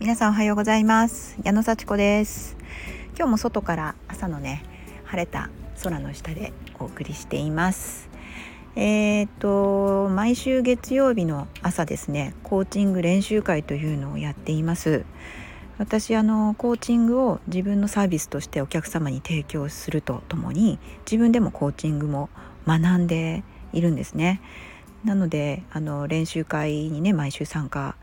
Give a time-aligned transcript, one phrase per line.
[0.00, 1.36] 皆さんおはようございます。
[1.44, 2.56] 矢野幸子です。
[3.14, 4.64] 今日も外から朝のね
[5.04, 5.50] 晴れた
[5.82, 8.08] 空の下でお送りしています。
[8.74, 15.04] えーと毎週月曜日の朝ですねコーチング練習会というのをやっています。
[15.76, 22.30] 私あのコーチングを自分のサービスとしてお客様に提供するとともに自分でもコーチングも
[22.66, 24.40] 学んでいるんですね。
[25.04, 27.94] なのであの練習会にね毎週参加、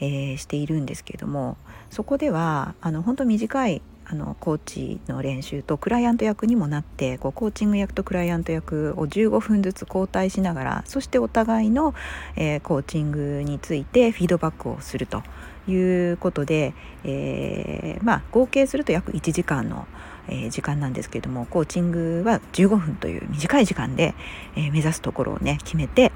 [0.00, 1.56] えー、しているんですけれども
[1.90, 11.94] そこではあの本当短いあのコーチの練習とクライアント役にもなってこうコーチング役とクライアント役を15分ずつ交代しながらそしてお互いの、
[12.36, 15.22] えー、コーチングについてフィードバックをすると
[15.68, 15.74] い
[16.12, 19.86] うことで、えー、まあ、合計すると約1時間の、
[20.28, 24.14] え、時間なんですけれどもコーチングは15分という短い時間で、
[24.56, 26.12] え目指すところをね決めて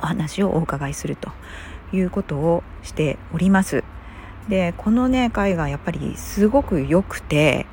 [0.00, 1.30] お話をお伺いすると
[1.92, 3.84] いうことをしております。
[4.48, 7.66] でこのね会がやっぱりすごく良くて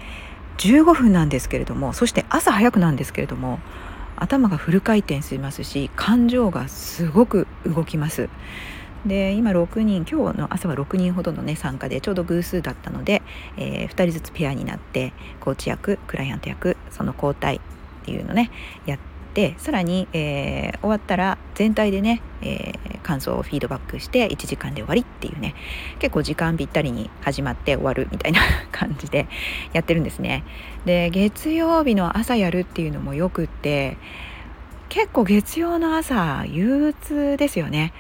[0.57, 3.59] 15分なんですけれどもそして朝早くなんですけれども
[4.15, 8.29] 頭がフル回転しますし感情がすごく動きます。
[9.05, 13.21] で今6人今日の朝は6人ほどのね参加でちょうど偶数だったので、
[13.57, 18.51] えー、2人ずつペアになってコーチ役クライアント役その交代っていうのね
[18.85, 18.99] やっ
[19.33, 25.55] てさらに、えー、終わったら全体でね、えー、感想をフィードバックして1時間で終わりっていうね
[25.99, 28.41] 結構時間ぴったりに始まって終わるみたいな
[28.71, 29.27] 感じで
[29.71, 30.43] やってるんですね。
[30.85, 33.97] で月曜日の朝やるっていうのもよくって
[34.89, 37.93] 結構月曜の朝憂鬱ですよね。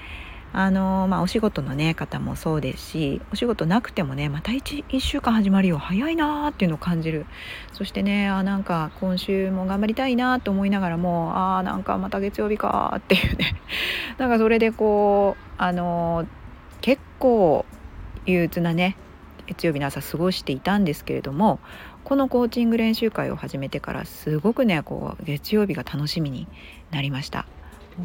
[0.51, 7.27] あのまあ、お仕事の、ね、方もそうですしお仕事なくてもねまた 1, 1週間始まるよ早いなーっていうのを感じる
[7.71, 13.61] そしてねあなんか今週も頑張りたいなと思いながらもあなんかまた月曜日かっていうね
[14.17, 16.25] なんかそれでこうあの
[16.81, 17.65] 結構
[18.25, 18.97] 憂鬱なね
[19.45, 21.59] 月曜日の朝過ごしていたんですけれども
[22.03, 26.47] このコーチング練習会を始めてからすごくねこう月曜日が楽しみに
[26.89, 27.45] なりました。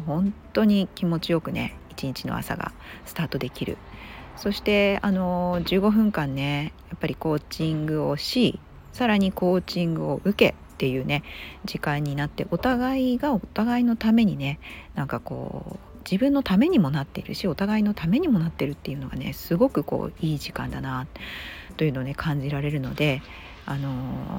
[0.05, 2.73] 本当に気持ちよくね一日の朝が
[3.05, 3.77] スタートできる。
[4.37, 8.59] そしてあの15分間ねやっぱりコーチングをし
[8.91, 11.23] さらにコーチングを受けっていうね
[11.63, 14.59] 時間になってお互いがお互いのためにね
[14.93, 21.07] なんかこう自分のためにもなっているしお互いのためにもなってるっていうのがねすごくこういい時間だな
[21.77, 23.21] というのをね感じられるので
[23.67, 23.89] あの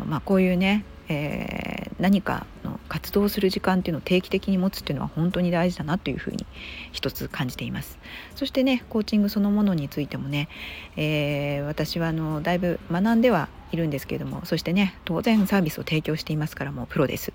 [0.07, 6.47] まあ、こういうね、えー、何かの活動する時間っていうのを定期的に持つっていうのは本当に大事だなというふうに
[6.93, 7.99] 一つ感じています。
[8.37, 10.49] そしてねコーチングそのものについてもね、
[10.97, 17.33] えー、私はあのだいぶ学んではいるんですけれどもそしてね当然サービスを提供していますからもうプロです。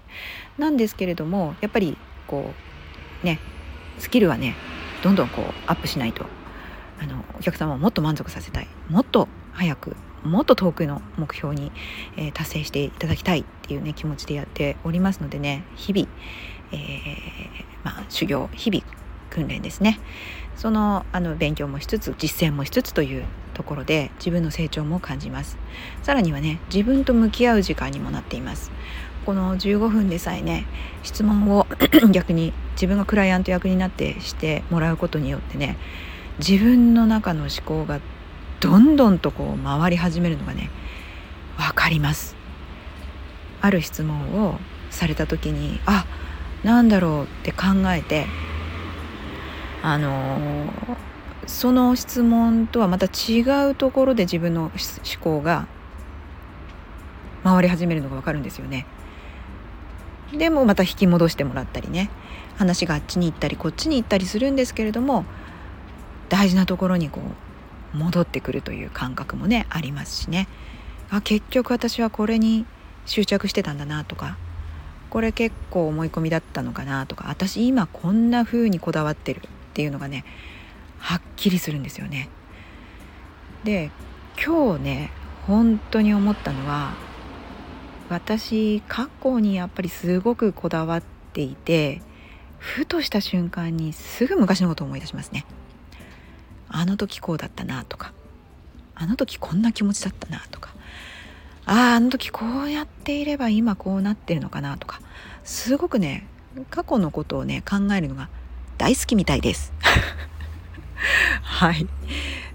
[0.58, 1.98] なんですけれどもやっぱり
[2.28, 2.54] こ
[3.24, 3.40] うね
[4.00, 4.56] スキルはね
[5.04, 6.26] どんどんこうアップしないと
[7.02, 8.68] あのお客様をもっと満足させたい。
[8.90, 11.72] もっと早くもっと遠くの目標に、
[12.18, 16.08] えー、達成していただきたいっていうね気持ちでやっておりますのでね日々、
[16.72, 16.80] えー、
[17.84, 18.84] まあ、修行日々
[19.30, 20.00] 訓練ですね。
[20.56, 23.24] そのあの勉強もしつつ実践もしつつという
[23.54, 25.58] ところで自分の成長も感じます。
[26.04, 28.72] さらにはね自分と向き合う時間にもなっています。
[29.26, 30.66] この15分でさえね
[31.04, 31.68] 質問を
[32.12, 35.78] 逆に自分がクライアント役になってしてもらうことによってね
[36.40, 38.00] 自分の中の思考が
[38.62, 40.70] どんどんとこう回り始めるのがね
[41.58, 42.36] 分かります
[43.60, 46.06] ある質問をされた時にあ
[46.64, 48.28] なんだろうって考えて
[49.84, 50.72] あのー、
[51.48, 54.72] その質問とはまた違うところで自分の思
[55.20, 55.68] 考が
[57.44, 58.86] 回り始めるのが分かるんですよね。
[60.38, 62.10] でもまた引き戻してもらったりね
[62.58, 65.26] 話があっちに行ったりこっちに行ったりするんですけれども
[66.30, 67.51] 大事なところにこう
[67.94, 70.48] 戻ってくるという感覚もねありますしね
[71.10, 72.66] あ結局私はこれに
[73.06, 74.38] 執着してたんだなとか
[75.10, 79.42] これ結構思い込みだったのかなとか私今こんな風にこだわってるっ
[79.74, 80.24] ていうのがね
[81.00, 82.30] はっきりするんですよね。
[83.64, 83.92] で
[84.44, 85.12] 今日ね
[85.48, 86.94] 本当に思ったのは
[88.10, 91.04] 私過去にやっぱりすごくこだわっ
[91.34, 92.02] ていて
[92.58, 95.46] ふとした瞬間にすぐ昔のことを思い出しますね。
[96.72, 98.14] あの時こうだったなとか
[98.96, 100.74] あの時こんな気持ちだったなとか
[101.66, 105.02] あああの時こうやっていれば今こうなってるのかなとか
[105.44, 106.28] すごくね
[106.70, 108.30] 過去のことをね考えるのが
[108.78, 109.74] 大好きみたいです。
[111.42, 111.88] はい。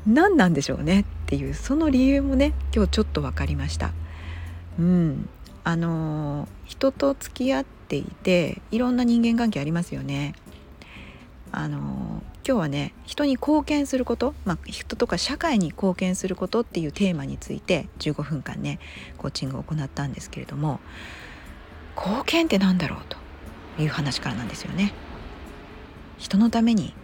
[0.07, 1.01] 何なんでしょうね？
[1.01, 3.93] っていうその理由もね今日ちょっと分かりました。
[4.79, 5.29] うん。
[5.65, 10.35] あの、人と付き合っていていろんな人間関係ありますよね。
[11.51, 18.79] あの今日はね人に貢献すること、まあ、人とか社会に貢献することっていうテーマについて15分間ね
[19.19, 20.79] コーチングを行ったんですけれども
[21.97, 22.99] 貢献って何だろう
[23.77, 24.93] という話からなんですよね。
[26.19, 26.95] 人のために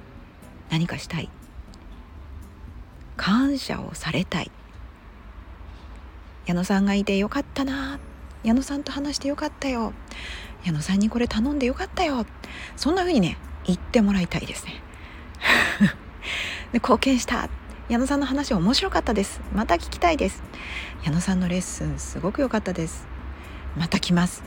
[0.70, 1.28] 何かしたい。
[3.16, 4.50] 感謝をされたい。
[6.46, 7.98] 矢野さんがいてよかったな。
[8.44, 9.92] 矢野さんと話してよかったよ。
[10.64, 12.26] 矢野さんにこれ頼んでよかったよ。
[12.76, 14.82] そんな風にね言ってもらいたいですね。
[16.78, 17.48] 貢献した。
[17.88, 19.40] 矢野さんの話面白かったです。
[19.54, 20.42] また聞きたいです。
[21.04, 23.06] 矢野さんのレッスンすごく良かったです。
[23.76, 24.42] また来ます。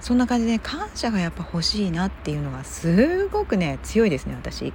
[0.00, 4.72] そんな感じで感謝がやっぱ欲しいなっていうのがすごくね強いですね私。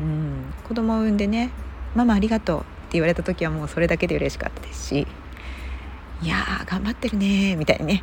[0.00, 0.52] うん。
[0.64, 1.50] 子供を産んでね
[1.94, 5.06] 「ママありがとう」って言われた時はもうそれだけで嬉しかったですし
[6.22, 8.02] 「いやー頑張ってるね」みたいにね。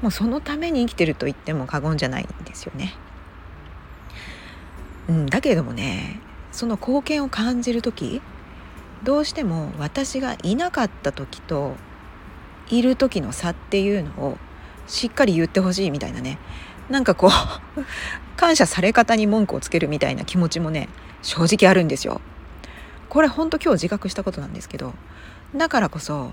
[0.00, 2.94] もうそのために生きてると言っても過言じゃないんですよね。
[5.08, 6.20] うん、だけれどもね
[6.54, 8.22] その貢献を感じる時
[9.02, 11.74] どうしても私がいなかった時と
[12.70, 14.38] いる時の差っていうのを
[14.86, 16.38] しっかり言ってほしいみたいなね
[16.88, 17.30] なんかこう
[18.38, 20.88] 感謝され方に文句をつけるみたいな気持ちもね
[21.22, 22.20] 正直あるんですよ。
[23.08, 24.94] これほんと今日自覚したことなんですけど
[25.54, 26.32] だからこそ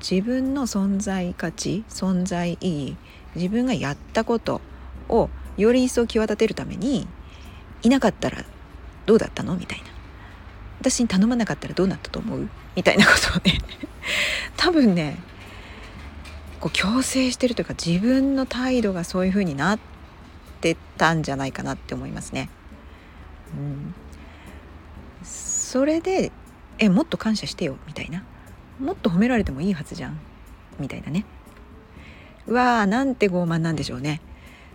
[0.00, 2.96] 自分の存在価値存在意義
[3.34, 4.60] 自分がやったこと
[5.08, 7.06] をより一層際立てるために
[7.82, 8.44] いなかったら
[9.06, 9.56] どうだったの？
[9.56, 9.84] みたいな。
[10.80, 12.48] 私に頼まなかったらどうなったと思う？
[12.76, 13.58] みたいなことをね。
[14.56, 15.16] 多分ね
[16.60, 19.78] こう強制してるというか自分の態度がそういう風になっ
[20.60, 22.48] てたんじゃないかなって思いますね。
[23.56, 23.94] うん、
[25.24, 26.32] それで
[26.78, 28.24] えもっと感謝してよみたいな。
[28.80, 30.18] もっと褒められてもいいはずじゃん。
[30.80, 31.24] みたいなね。
[32.46, 34.20] うわーなんて傲慢なんでしょうね。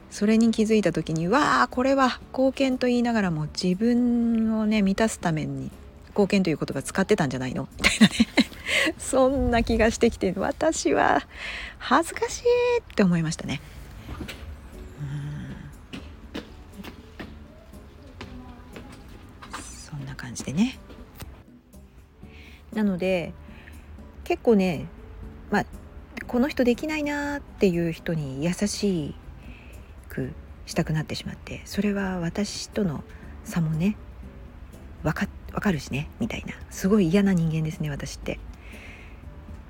[0.10, 5.70] それに気づいた時にわあこれは貢献と言いながらも自分をね満たすために
[6.10, 7.68] 貢献という言葉使ってたんじゃないの？
[7.78, 8.14] みたいなね
[8.98, 11.22] そんな気がしてきて私は
[11.78, 12.44] 恥ずかしい
[12.80, 13.62] って思いましたね。
[19.90, 20.80] そんな感じでね。
[22.74, 23.34] なので
[24.24, 24.86] 結構ね
[25.52, 25.66] まあ
[26.28, 29.27] この人できないなっていう人に優しく
[30.68, 33.04] したくなってしまってそれは私との
[33.44, 33.98] 差もね
[35.02, 36.54] 分か分かるしねみたいな。
[36.70, 38.40] すごい嫌な人間ですね私って。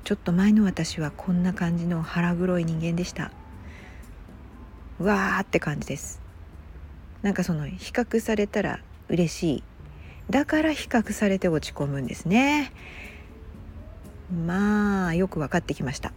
[0.03, 3.31] ちょっと前の私はこんな感じの腹黒い人間でした。
[4.99, 6.21] わーって感じです。
[7.21, 8.79] なんかその比較されたら
[9.09, 9.63] 嬉しい。
[10.29, 12.71] だから比較されて落ち込むんですね。
[14.45, 16.11] まあよく分かってきました。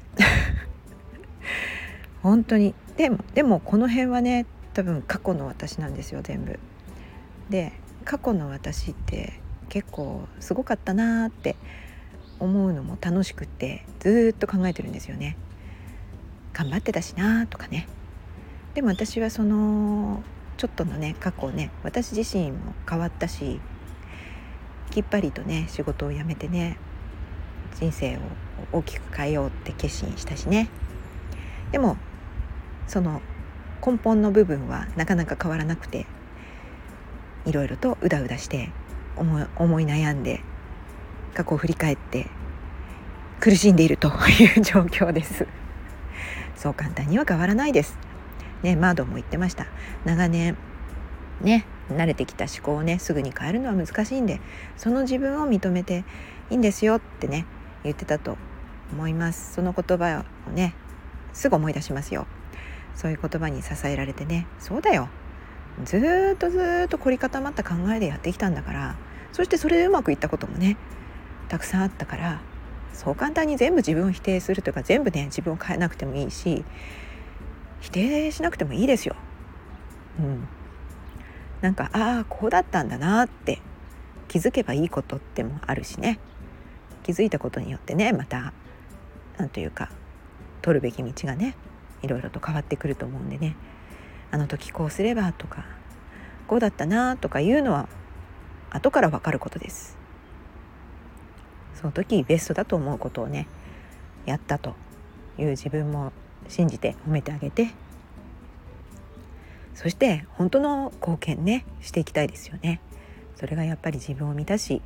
[2.23, 2.75] 本当に。
[2.97, 6.59] でもでもこの辺はね多分過去の私なんですよ全部
[7.49, 7.73] で
[8.05, 11.57] 過去の私って結構すごかったなーって
[12.39, 15.37] 思うのも楽しくってずっと考えてるんですよね。
[16.53, 17.87] 頑張ってたしなとかね。
[18.75, 20.23] でも私はその
[20.57, 23.61] ちょっとのね過去ね私自身も変わったし
[24.91, 26.77] きっぱりとね仕事を辞めてね
[27.77, 28.21] 人生を
[28.73, 30.69] 大きく変えようって決心したしね
[31.73, 31.97] でも
[32.87, 33.23] その
[33.85, 36.07] 根本の部分はなかなか変わらなくて
[37.47, 38.71] いろいろとうだうだして
[39.17, 40.41] 思い思い悩んで
[41.35, 42.27] 過去を振り返って
[43.41, 44.09] 苦しんでいると
[44.41, 45.47] いう状況です。
[46.57, 47.99] そう簡単には変わらないです。
[48.63, 49.67] ねマードも言ってました。
[50.05, 50.57] 長年
[51.41, 54.41] ね慣れてきた思考をねすぐに変えるのは難しいんで
[54.77, 56.05] その自分を認めて
[56.51, 57.47] いいんですよってね
[57.83, 58.37] 言ってたと
[58.93, 59.55] 思います。
[59.55, 60.75] その言葉をね
[61.33, 62.27] すぐ思い出しますよ。
[63.01, 64.47] そういう言葉に支えられてね。
[64.59, 65.09] そうだよ。
[65.85, 68.97] ずっとずっと凝り固まった考えでやってきたんだから。
[69.33, 70.77] そしてそれでうまくいったこともね
[71.49, 72.41] たくさんあったから
[72.93, 76.65] そう簡単に全部自分を否定するというか全部ね自分を変えなくてもいいし
[77.81, 79.17] 否定しなくてもいいですよ。
[80.19, 80.49] うん、
[81.63, 83.61] なんかああこうだったんだなって
[84.29, 86.19] 気づけばいいことってもあるしね。
[87.03, 88.53] 気づいたことによってねまた
[89.39, 89.91] 何というか
[90.61, 91.57] 取るべき道がね
[92.03, 93.57] いろいろと変わってくると思うんでね
[94.31, 95.65] あの時こうすればとか
[96.47, 97.89] こうだったなとかいうのは
[98.71, 99.99] 後から分かることです。
[101.75, 103.47] その時ベストだと思うことをね
[104.27, 104.75] やったと
[105.39, 106.13] いう自分も
[106.47, 107.69] 信じて褒めてあげて
[109.75, 112.81] そして本当の貢献ねしていきたいですよね。
[113.37, 114.83] それがやっぱり自分を満たし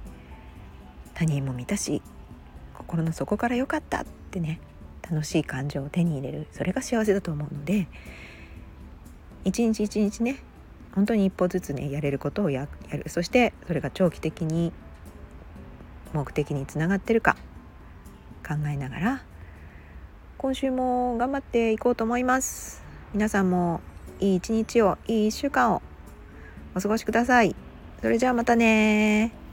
[1.14, 2.00] 他人も満たし
[2.74, 4.60] 心の底から良かったってね
[5.10, 6.46] 楽しい感情を手に入れる。
[6.52, 7.86] それが幸せだと思うので
[9.44, 10.38] 一日一日ね
[10.94, 13.04] 本当に一歩ずつねやれることをやる。
[13.08, 14.72] そしてそれが長期的に
[16.12, 17.36] 目的につながってるか
[18.46, 19.22] 考えながら
[20.38, 22.82] 今週も頑張っていこうと思います。
[23.12, 23.80] 皆さんも
[24.20, 25.82] いい一日をいい一週間を
[26.74, 27.54] お過ごしください。
[28.00, 29.43] それじゃあまたね